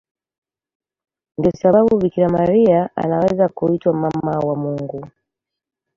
Ndiyo 1.37 1.51
sababu 1.61 1.97
Bikira 2.01 2.29
Maria 2.29 2.89
anaweza 2.95 3.49
kuitwa 3.49 3.93
Mama 3.93 4.39
wa 4.39 4.55
Mungu. 4.55 5.07